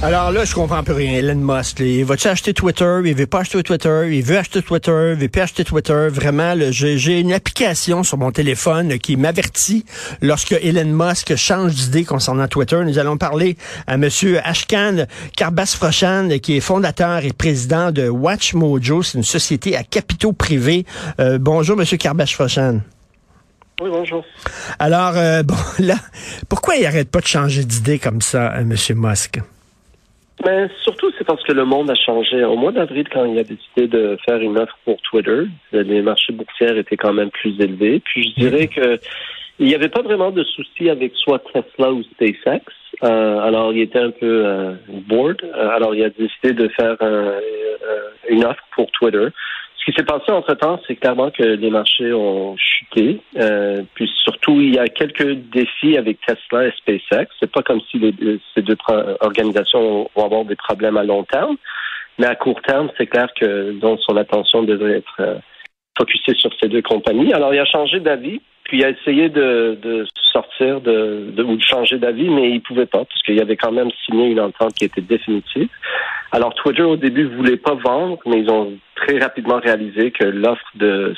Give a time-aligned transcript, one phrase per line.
[0.00, 1.14] Alors là, je comprends plus rien.
[1.14, 3.00] Elon Musk, il va-tu acheter Twitter?
[3.04, 4.08] Il veut pas acheter Twitter.
[4.12, 5.14] Il veut acheter Twitter.
[5.14, 6.06] Il veut pas acheter Twitter.
[6.08, 9.84] Vraiment, j'ai une application sur mon téléphone qui m'avertit
[10.22, 12.80] lorsque Elon Musk change d'idée concernant Twitter.
[12.84, 13.56] Nous allons parler
[13.88, 15.06] à Monsieur Ashkan
[15.36, 19.02] Karbas-Frochan, qui est fondateur et président de Watch Mojo.
[19.02, 20.86] C'est une société à capitaux privés.
[21.18, 22.82] Euh, bonjour, Monsieur Karbas-Frochan.
[23.82, 24.24] Oui, bonjour.
[24.78, 25.96] Alors, euh, bon, là,
[26.48, 29.40] pourquoi il arrête pas de changer d'idée comme ça, Monsieur Musk?
[30.44, 32.44] Mais surtout, c'est parce que le monde a changé.
[32.44, 36.32] Au mois d'avril, quand il a décidé de faire une offre pour Twitter, les marchés
[36.32, 38.00] boursiers étaient quand même plus élevés.
[38.00, 38.98] Puis je dirais que
[39.60, 42.62] il n'y avait pas vraiment de souci avec soit Tesla ou SpaceX.
[43.02, 44.74] Euh, alors, il était un peu euh,
[45.08, 45.42] bored.
[45.42, 46.96] Euh, alors, il a décidé de faire
[48.28, 49.28] une offre pour Twitter.
[49.88, 53.22] Ce qui s'est passé entre-temps, c'est clairement que les marchés ont chuté.
[53.38, 57.26] Euh, puis surtout, il y a quelques défis avec Tesla et SpaceX.
[57.40, 57.98] C'est pas comme si
[58.54, 58.76] ces deux
[59.20, 61.56] organisations vont avoir des problèmes à long terme.
[62.18, 65.38] Mais à court terme, c'est clair que donc, son attention devrait être euh,
[65.96, 67.32] focusée sur ces deux compagnies.
[67.32, 71.56] Alors, il a changé d'avis, puis il a essayé de, de sortir de, de, ou
[71.56, 74.74] de changer d'avis, mais il pouvait pas, parce qu'il avait quand même signé une entente
[74.74, 75.68] qui était définitive.
[76.32, 80.70] Alors, Twitter, au début, voulait pas vendre, mais ils ont très rapidement réalisé que l'offre
[80.74, 81.14] de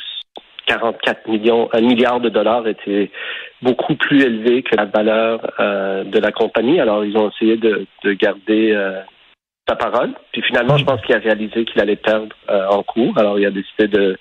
[0.67, 3.11] 44 millions, un milliard de dollars était
[3.62, 6.79] beaucoup plus élevée que la valeur euh, de la compagnie.
[6.79, 9.01] Alors, ils ont essayé de, de garder euh,
[9.71, 10.11] sa parole.
[10.33, 13.17] Puis finalement, je pense qu'il a réalisé qu'il allait perdre euh, en cours.
[13.17, 14.19] Alors, il a décidé de,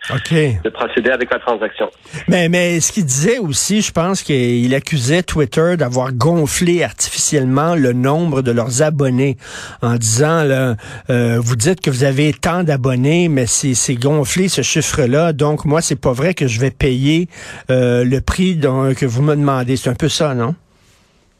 [0.64, 1.90] de procéder avec la transaction.
[2.28, 7.94] Mais, mais ce qu'il disait aussi, je pense qu'il accusait Twitter d'avoir gonflé artificiellement le
[7.94, 9.38] nombre de leurs abonnés
[9.82, 10.76] en disant, là,
[11.10, 15.34] euh, vous dites que vous avez tant d'abonnés, mais c'est gonflé ce chiffre-là.
[15.34, 17.28] Donc, moi, c'est pas vrai que je vais payer
[17.72, 19.78] euh, le prix dont, que vous me demandez.
[19.78, 20.56] C'est un peu ça, non?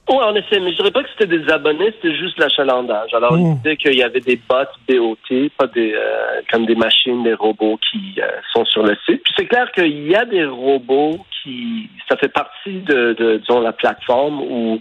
[0.10, 3.14] Oui, en effet, mais je dirais pas que c'était des abonnés, c'était juste l'achalandage.
[3.14, 4.56] Alors, il disait qu'il y avait des bots
[4.88, 9.22] BOT, pas des euh, comme des machines, des robots qui euh, sont sur le site.
[9.24, 13.60] Puis c'est clair qu'il y a des robots qui, ça fait partie de, de disons,
[13.60, 14.80] la plateforme où,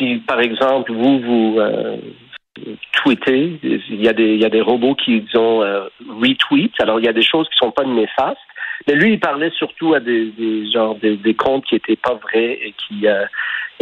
[0.00, 1.98] si, par exemple, vous, vous euh,
[2.92, 5.60] tweetez, il y a des, il y a des robots qui, disons,
[6.08, 6.72] retweet.
[6.80, 8.38] Alors, il y a des choses qui sont pas néfastes.
[8.88, 12.14] Mais lui, il parlait surtout à des, des genre des, des comptes qui étaient pas
[12.14, 13.06] vrais et qui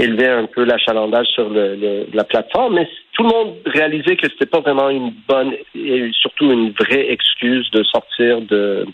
[0.00, 4.47] élever un peu l'achalandage sur le, la plateforme, mais tout le monde réalisait que c'était
[4.47, 8.87] pas vraiment une bonne et surtout une vraie excuse de sortir de,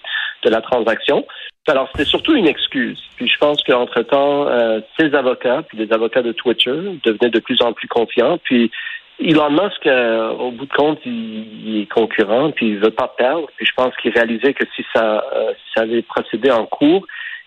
[0.42, 1.24] de la transaction.
[1.68, 3.00] Alors, c'était surtout une excuse.
[3.16, 7.60] Puis je pense qu'entre-temps, euh, ces avocats, puis les avocats de Twitter, devenaient de plus
[7.60, 8.38] en plus confiants.
[8.44, 8.70] Puis
[9.18, 13.48] Elon Musk, euh, au bout de compte, il, est concurrent, puis il veut pas perdre.
[13.56, 17.04] Puis je pense qu'il réalisait que si ça, euh, si ça allait procéder en cours,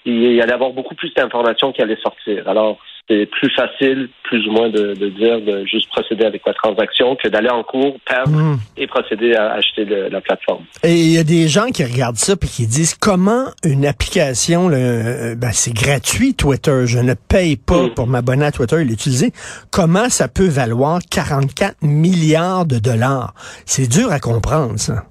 [0.09, 2.47] il y allait avoir beaucoup plus d'informations qui allaient sortir.
[2.47, 7.15] Alors, c'est plus facile, plus ou moins, de, dire de juste procéder avec la transaction
[7.15, 8.57] que d'aller en cours, perdre hmm.
[8.77, 10.63] et procéder à acheter la plateforme.
[10.83, 14.69] Et il y a des gens qui regardent ça et qui disent comment une application,
[14.71, 17.93] euh, ben, c'est gratuit Twitter, je ne paye pas hmm.
[17.95, 19.31] pour m'abonner à Twitter et l'utiliser.
[19.71, 23.33] Comment ça peut valoir 44 milliards de dollars?
[23.65, 25.03] C'est dur à comprendre, ça.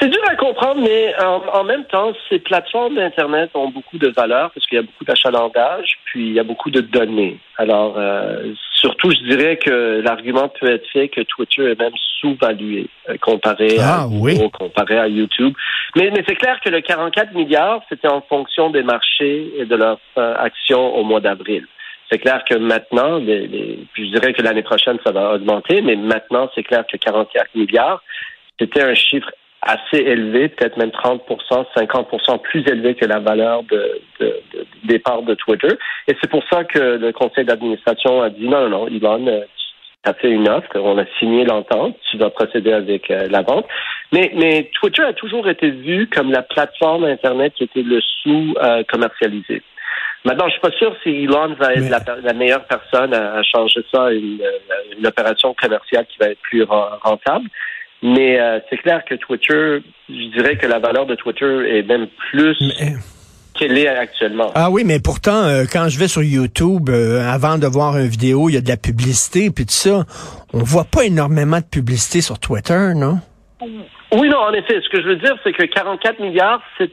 [0.00, 4.50] C'est dur à comprendre, mais en, même temps, ces plateformes d'Internet ont beaucoup de valeur
[4.50, 7.38] parce qu'il y a beaucoup d'achalandage, puis il y a beaucoup de données.
[7.58, 12.86] Alors, euh, surtout, je dirais que l'argument peut être fait que Twitter est même sous-valué
[13.10, 15.52] euh, comparé, à, ah, comparé à YouTube.
[15.96, 19.76] Mais, mais c'est clair que le 44 milliards, c'était en fonction des marchés et de
[19.76, 21.66] leurs euh, actions au mois d'avril.
[22.10, 26.48] C'est clair que maintenant, les, je dirais que l'année prochaine, ça va augmenter, mais maintenant,
[26.54, 28.02] c'est clair que 44 milliards,
[28.58, 29.30] c'était un chiffre
[29.62, 35.22] assez élevé, peut-être même 30% 50% plus élevé que la valeur de, de, de départ
[35.22, 35.76] de Twitter.
[36.08, 39.44] Et c'est pour ça que le conseil d'administration a dit non, non, non, Elon,
[40.02, 43.42] tu as fait une offre, on a signé l'entente, tu vas procéder avec euh, la
[43.42, 43.66] vente.
[44.12, 49.56] Mais, mais Twitter a toujours été vu comme la plateforme Internet qui était le sous-commercialisé.
[49.56, 49.60] Euh,
[50.22, 51.88] Maintenant, je suis pas sûr si Elon va être
[52.22, 54.42] la, meilleure personne à, changer ça à une,
[54.98, 57.48] une, opération commerciale qui va être plus rentable.
[58.02, 62.06] Mais euh, c'est clair que Twitter, je dirais que la valeur de Twitter est même
[62.30, 62.56] plus
[63.54, 64.52] qu'elle est actuellement.
[64.54, 68.06] Ah oui, mais pourtant, euh, quand je vais sur YouTube, euh, avant de voir une
[68.06, 70.04] vidéo, il y a de la publicité, puis tout ça.
[70.54, 73.18] On voit pas énormément de publicité sur Twitter, non?
[73.60, 74.80] Oui, non, en effet.
[74.80, 76.90] Ce que je veux dire, c'est que 44 milliards, c'est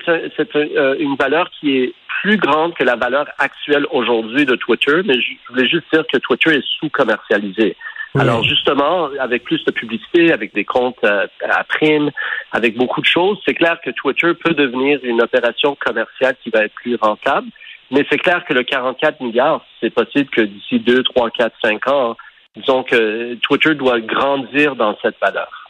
[0.99, 5.33] une valeur qui est plus grande que la valeur actuelle aujourd'hui de Twitter, mais je
[5.49, 7.75] voulais juste dire que Twitter est sous-commercialisé.
[8.15, 12.09] Alors justement, avec plus de publicité, avec des comptes euh, à prime,
[12.51, 16.65] avec beaucoup de choses, c'est clair que Twitter peut devenir une opération commerciale qui va
[16.65, 17.47] être plus rentable.
[17.91, 21.87] Mais c'est clair que le 44 milliards, c'est possible que d'ici 2, 3, 4, 5
[21.87, 22.17] ans,
[22.55, 25.66] disons que Twitter doit grandir dans cette valeur.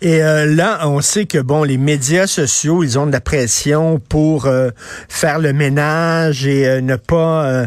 [0.00, 4.00] Et euh, là, on sait que bon, les médias sociaux, ils ont de la pression
[4.00, 4.70] pour euh,
[5.08, 7.66] faire le ménage et euh, ne pas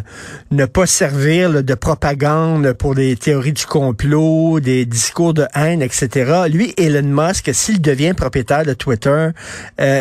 [0.52, 6.44] ne pas servir de propagande pour des théories du complot, des discours de haine, etc.
[6.50, 9.30] Lui, Elon Musk, s'il devient propriétaire de Twitter,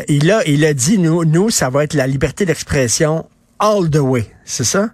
[0.09, 3.27] il a il a dit nous nous ça va être la liberté d'expression
[3.59, 4.91] all the way, c'est ça?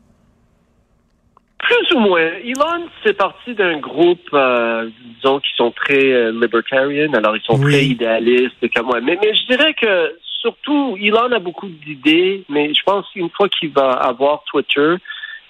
[1.64, 2.31] Plus ou moins.
[2.44, 7.58] Elon, c'est parti d'un groupe, euh, disons, qui sont très euh, libertarian, alors ils sont
[7.58, 9.00] très idéalistes comme moi.
[9.00, 13.49] Mais, mais je dirais que surtout, Elon a beaucoup d'idées, mais je pense qu'une fois
[13.49, 14.96] qu'il va avoir Twitter,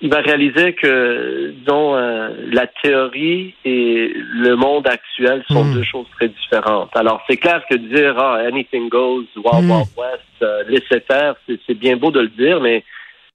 [0.02, 5.74] il va réaliser que, disons, euh, la théorie et le monde actuel sont hmm.
[5.74, 6.96] deux choses très différentes.
[6.96, 9.70] Alors, c'est clair que dire, ah, anything goes, Wild hmm.
[9.70, 12.84] Wild West, laissez faire, c'est bien beau de le dire, mais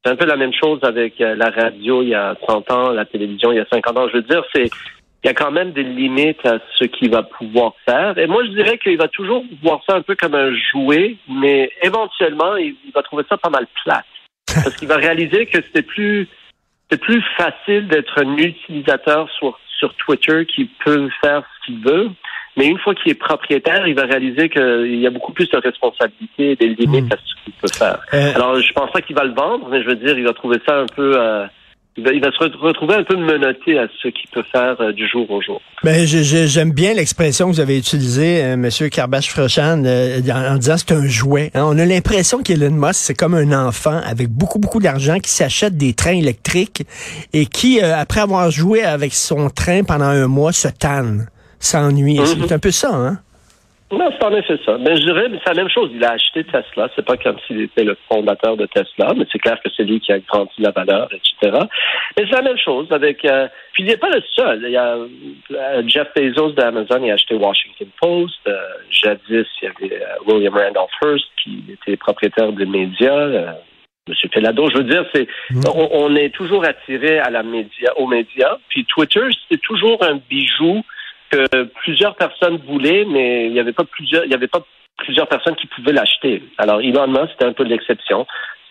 [0.04, 2.90] c'est un peu la même chose avec euh, la radio il y a 30 ans,
[2.92, 4.07] la télévision il y a 50 ans.
[4.10, 4.69] Je veux dire, c'est
[5.24, 8.18] il y a quand même des limites à ce qu'il va pouvoir faire.
[8.18, 11.69] Et moi, je dirais qu'il va toujours voir ça un peu comme un jouet, mais
[11.81, 14.06] éventuellement, il, va trouver ça pas mal plate.
[14.48, 16.28] Parce qu'il va réaliser que c'était plus
[16.90, 22.10] c'est plus facile d'être un utilisateur sur, sur Twitter qui peut faire ce qu'il veut
[22.57, 25.57] mais une fois qu'il est propriétaire, il va réaliser qu'il y a beaucoup plus de
[25.57, 27.13] responsabilités et des limites hmm.
[27.13, 28.00] à ce qu'il peut faire.
[28.13, 30.34] Euh, Alors, je pense pas qu'il va le vendre, mais je veux dire, il va
[30.34, 31.13] trouver ça un peu...
[31.18, 31.46] Euh,
[31.98, 35.30] il, va, se retrouver un peu menotté à ce qu'il peut faire euh, du jour
[35.30, 35.62] au jour.
[35.84, 38.62] Ben, j'aime bien l'expression que vous avez utilisée, M.
[38.62, 41.51] Monsieur Karbash-Frochan, en, disant c'est un jouet.
[41.54, 41.63] Hein.
[41.66, 45.75] On a l'impression qu'Elon Musk, c'est comme un enfant avec beaucoup, beaucoup d'argent qui s'achète
[45.75, 46.84] des trains électriques
[47.34, 51.28] et qui, après avoir joué avec son train pendant un mois, se tanne
[51.60, 52.20] s'ennuie.
[52.20, 52.26] Mhm.
[52.26, 53.20] C'est un peu ça, hein?
[53.92, 54.78] Non, c'est en effet ça.
[54.78, 55.90] Mais je dirais, c'est la même chose.
[55.94, 56.90] Il a acheté Tesla.
[56.96, 60.00] C'est pas comme s'il était le fondateur de Tesla, mais c'est clair que c'est lui
[60.00, 61.58] qui a grandi la valeur, etc.
[62.16, 63.26] Mais c'est la même chose avec.
[63.26, 64.62] Euh, puis il n'est pas le seul.
[64.64, 68.36] Il y a euh, Jeff Bezos d'Amazon, il a acheté Washington Post.
[68.48, 68.60] Euh,
[68.92, 73.56] jadis, il y avait William Randolph Hearst qui était propriétaire des médias.
[74.08, 75.64] Monsieur Pelado, je veux dire, c'est mhm.
[75.74, 78.58] on, on, est toujours attiré à la média, aux médias.
[78.70, 80.84] Puis Twitter, c'est toujours un bijou
[81.30, 84.62] que plusieurs personnes voulaient, mais il n'y avait pas plusieurs, il y avait pas
[84.98, 86.44] plusieurs personnes qui pouvaient l'acheter.
[86.58, 88.26] Alors Elon Musk, c'était un peu l'exception.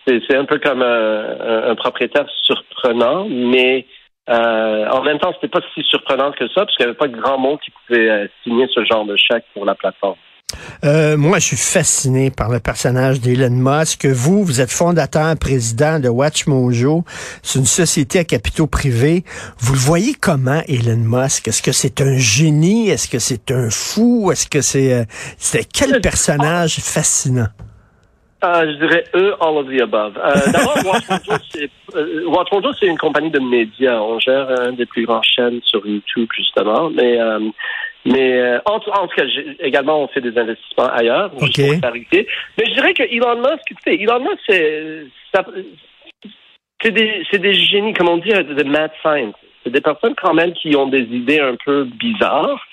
[0.07, 3.85] C'est un peu comme un, propriétaire surprenant, mais
[4.29, 7.07] euh, en même temps, c'était pas si surprenant que ça, parce qu'il n'y avait pas
[7.07, 10.17] de grand monde qui pouvait euh, signer ce genre de chèque pour la plateforme.
[10.83, 14.05] Euh, moi, je suis fasciné par le personnage d'Elon Musk.
[14.05, 17.03] Vous, vous êtes fondateur, président de WatchMojo.
[17.43, 19.23] C'est une société à capitaux privés.
[19.59, 21.47] Vous le voyez comment, Elon Musk?
[21.47, 22.89] Est-ce que c'est un génie?
[22.89, 24.31] Est-ce que c'est un fou?
[24.31, 24.93] Est-ce que c'est...
[24.93, 25.03] Euh,
[25.37, 27.47] c'est quel personnage fascinant?
[28.41, 30.17] Euh, je dirais eux, all of the above.
[30.17, 30.77] Euh, D'abord,
[32.25, 33.99] WatchMojo, c'est une compagnie de médias.
[33.99, 36.89] On gère un des plus grands chaînes sur YouTube, justement.
[36.89, 37.19] Mais
[38.05, 39.23] mais euh, en, tout cas,
[39.59, 41.31] également, on fait des investissements ailleurs.
[41.41, 41.79] Okay.
[41.83, 45.05] Mais je dirais que Elon Musk, écoutez, Elon Musk, c'est
[46.81, 49.35] c'est des, des génies, comme on dit, de mad science.
[49.63, 52.65] C'est des personnes quand même qui ont des idées un peu bizarres.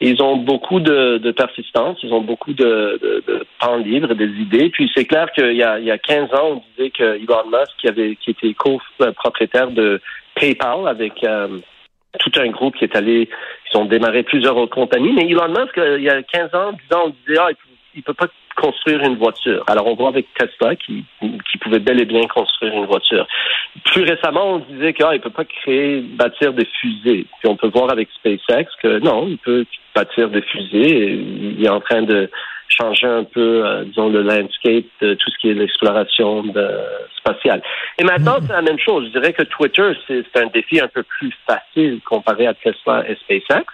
[0.00, 4.28] Ils ont beaucoup de, de persistance, ils ont beaucoup de, de, de temps libre, des
[4.28, 4.68] idées.
[4.68, 7.46] Puis c'est clair qu'il y a, il y a 15 ans, on disait que Elon
[7.46, 10.00] Musk, qui, avait, qui était co-propriétaire de
[10.34, 11.48] PayPal avec euh,
[12.18, 13.28] tout un groupe qui est allé,
[13.72, 16.96] ils ont démarré plusieurs compagnies, mais Elon Musk, euh, il y a 15 ans, 10
[16.96, 17.48] ans, on disait, ah,
[17.94, 19.64] il peut pas construire une voiture.
[19.66, 21.04] Alors, on voit avec Tesla qui,
[21.60, 23.26] pouvait bel et bien construire une voiture.
[23.86, 27.26] Plus récemment, on disait qu'il ah, peut pas créer, bâtir des fusées.
[27.38, 31.12] Puis on peut voir avec SpaceX que non, il peut bâtir des fusées.
[31.12, 32.30] il est en train de
[32.68, 36.44] changer un peu, euh, disons, le landscape de tout ce qui est l'exploration
[37.16, 37.62] spatiale.
[37.98, 39.06] Et maintenant, c'est la même chose.
[39.06, 43.16] Je dirais que Twitter, c'est un défi un peu plus facile comparé à Tesla et
[43.16, 43.64] SpaceX.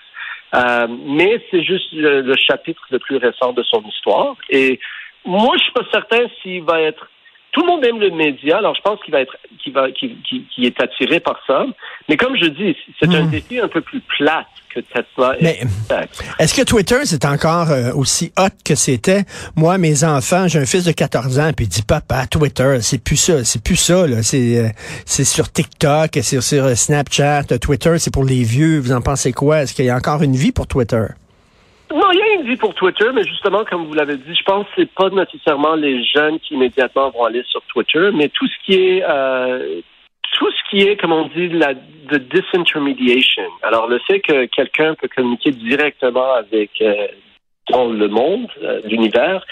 [0.54, 4.36] Euh, mais c'est juste le, chapitre le plus récent de son histoire.
[4.48, 4.80] Et
[5.24, 7.08] moi, je suis pas certain s'il va être
[7.52, 10.44] tout le monde aime le média, alors je pense qu'il va être, qu'il va, qu'il,
[10.58, 11.64] est attiré par ça.
[12.08, 13.30] Mais comme je dis, c'est un hmm.
[13.30, 15.34] défi un peu plus plat que Tesla.
[15.40, 15.60] Mais
[16.38, 19.24] est-ce que Twitter c'est encore euh, aussi hot que c'était?
[19.56, 23.02] Moi, mes enfants, j'ai un fils de 14 ans, puis il dit papa, Twitter, c'est
[23.02, 24.22] plus ça, c'est plus ça là.
[24.22, 24.68] C'est, euh,
[25.04, 28.78] c'est sur TikTok, c'est sur euh, Snapchat, Twitter, c'est pour les vieux.
[28.78, 29.62] Vous en pensez quoi?
[29.62, 31.06] Est-ce qu'il y a encore une vie pour Twitter?
[31.92, 34.44] Non, il y a une vie pour Twitter, mais justement, comme vous l'avez dit, je
[34.44, 38.46] pense que c'est pas nécessairement les jeunes qui immédiatement vont aller sur Twitter, mais tout
[38.46, 39.80] ce qui est euh,
[40.32, 43.44] tout ce qui est, comme on dit, la de disintermediation.
[43.62, 47.06] Alors, le fait que quelqu'un peut communiquer directement avec euh,
[47.72, 49.44] le monde, euh, l'univers,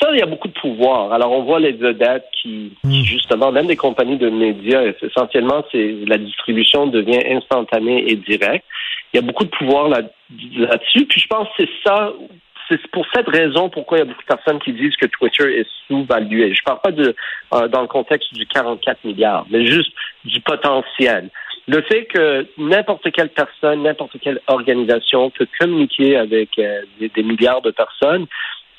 [0.00, 1.12] ça, il y a beaucoup de pouvoir.
[1.12, 3.02] Alors, on voit les vedettes qui, hmm.
[3.02, 8.66] justement, même des compagnies de médias, essentiellement, c'est la distribution devient instantanée et directe.
[9.12, 11.06] Il y a beaucoup de pouvoir là-dessus.
[11.06, 12.12] Puis, je pense que c'est ça
[12.68, 15.60] c'est pour cette raison pourquoi il y a beaucoup de personnes qui disent que Twitter
[15.60, 16.54] est sous-valué.
[16.54, 17.14] Je ne parle pas de
[17.54, 19.92] euh, dans le contexte du 44 milliards, mais juste
[20.24, 21.30] du potentiel.
[21.68, 27.62] Le fait que n'importe quelle personne, n'importe quelle organisation peut communiquer avec euh, des, milliards
[27.62, 28.26] de personnes,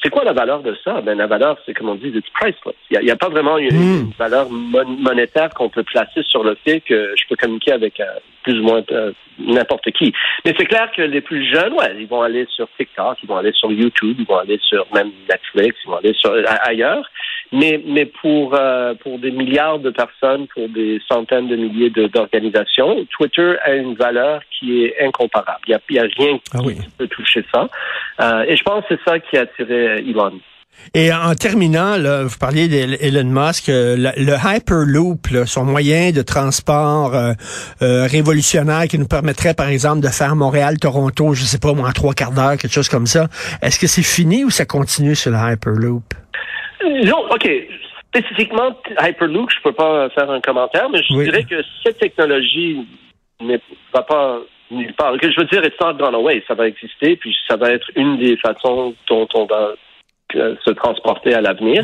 [0.01, 1.01] c'est quoi la valeur de ça?
[1.01, 2.75] Ben, la valeur, c'est comme on dit, it's priceless.
[2.91, 4.11] Il n'y a, pas vraiment une, hmm.
[4.17, 8.05] valeur monétaire qu'on peut placer sur le fait que je peux communiquer avec euh,
[8.47, 10.13] plus ou moins euh, n'importe qui.
[10.45, 13.35] Mais c'est clair que les plus jeunes, ouais, ils vont aller sur TikTok, ils vont
[13.35, 17.05] aller sur YouTube, ils vont aller sur même Netflix, ils vont aller sur ailleurs.
[17.51, 23.05] Mais, mais pour, euh, pour des milliards de personnes, pour des centaines de milliers d'organisations,
[23.09, 25.59] Twitter a une valeur qui est incomparable.
[25.67, 27.67] Il n'y a, a, rien ah qui peut toucher ça.
[28.21, 30.39] Euh, et je pense que c'est ça qui a attiré Elon.
[30.93, 37.13] Et en terminant, là, vous parliez d'Elon Musk, euh, le, Hyperloop, son moyen de transport
[37.13, 37.33] euh,
[37.81, 41.91] euh, révolutionnaire qui nous permettrait, par exemple, de faire Montréal-Toronto, je sais pas, moi, en
[41.91, 43.27] trois quarts d'heure, quelque chose comme ça.
[43.61, 46.03] Est-ce que c'est fini ou ça continue sur le Hyperloop?
[47.03, 47.49] Non, OK.
[48.07, 52.87] Spécifiquement, Hyperloop, je peux pas faire un commentaire, mais je dirais que cette technologie
[53.41, 53.57] ne
[53.93, 54.39] va pas
[54.71, 55.13] nulle part.
[55.21, 56.43] Je veux dire, it's not gone away.
[56.47, 59.73] Ça va exister, puis ça va être une des façons dont on va
[60.33, 61.83] se transporter à l'avenir.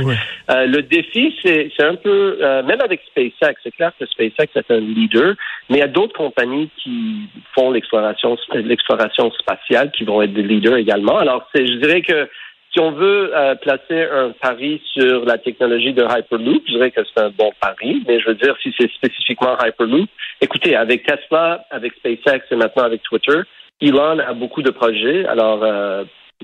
[0.49, 4.71] Euh, le défi, c'est un peu, euh, même avec SpaceX, c'est clair que SpaceX est
[4.71, 5.35] un leader,
[5.69, 10.43] mais il y a d'autres compagnies qui font l'exploration l'exploration spatiale qui vont être des
[10.43, 11.17] leaders également.
[11.17, 12.29] Alors, je dirais que
[12.73, 17.01] si on veut euh, placer un pari sur la technologie de Hyperloop, je dirais que
[17.05, 20.09] c'est un bon pari, mais je veux dire, si c'est spécifiquement Hyperloop,
[20.41, 23.41] écoutez, avec Tesla, avec SpaceX et maintenant avec Twitter,
[23.79, 25.25] Elon a beaucoup de projets.
[25.25, 25.63] Alors,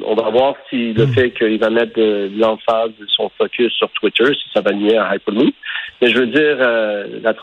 [0.06, 1.14] on va voir si le hmm.
[1.14, 5.04] fait qu'il va mettre de, l'emphase de son focus sur Twitter, si ça va nuire
[5.04, 5.54] à Hyperloop.
[6.02, 7.34] Mais je veux dire, euh, la,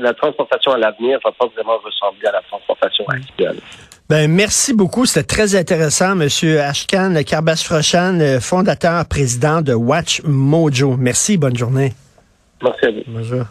[0.00, 3.56] la, transportation à l'avenir va pas vraiment ressembler à la transportation actuelle.
[4.08, 5.04] Ben, merci beaucoup.
[5.04, 10.96] C'était très intéressant, Monsieur Ashkan Karbas-Frochan, fondateur, président de Watch Mojo.
[10.96, 11.36] Merci.
[11.36, 11.92] Bonne journée.
[12.62, 13.02] Merci à vous.
[13.06, 13.44] Bonjour.